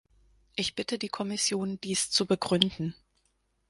[0.55, 2.95] Ich bitte die Kommission, dies zu begründen.